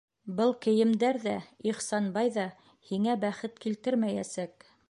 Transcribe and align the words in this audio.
Был 0.37 0.53
кейемдәр 0.65 1.19
ҙә, 1.25 1.35
Ихсанбай 1.73 2.33
ҙа 2.39 2.49
һиңә 2.91 3.21
бәхет 3.27 3.65
килтермәйәсәк! 3.67 4.71